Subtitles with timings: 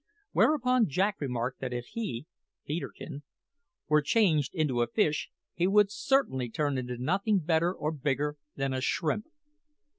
[0.31, 2.25] Whereupon Jack remarked that if he
[2.65, 3.21] (Peterkin)
[3.87, 8.73] were changed into a fish, he would certainly turn into nothing better or bigger than
[8.73, 9.27] a shrimp.